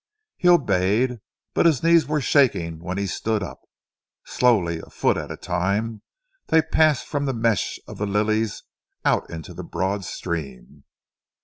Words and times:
He 0.35 0.49
obeyed, 0.49 1.19
but 1.53 1.67
his 1.67 1.83
knees 1.83 2.07
were 2.07 2.21
shaking 2.21 2.79
when 2.79 2.97
he 2.97 3.05
stood 3.05 3.43
up. 3.43 3.59
Slowly, 4.25 4.79
a 4.79 4.89
foot 4.89 5.15
at 5.15 5.29
a 5.29 5.37
time, 5.37 6.01
they 6.47 6.63
passed 6.63 7.05
from 7.05 7.25
the 7.25 7.35
mesh 7.35 7.77
of 7.87 7.99
the 7.99 8.07
lilies 8.07 8.63
out 9.05 9.29
into 9.29 9.53
the 9.53 9.63
broad 9.63 10.03
stream. 10.03 10.85